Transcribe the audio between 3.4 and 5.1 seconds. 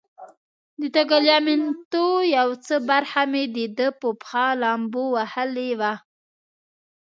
د ده په پښه لامبو